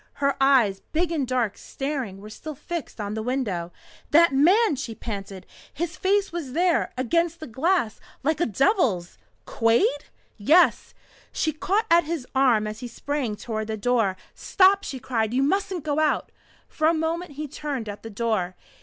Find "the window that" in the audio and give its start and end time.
3.13-4.33